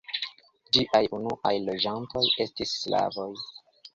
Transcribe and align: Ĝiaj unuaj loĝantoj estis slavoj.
Ĝiaj 0.77 1.01
unuaj 1.17 1.51
loĝantoj 1.67 2.23
estis 2.45 2.75
slavoj. 2.81 3.29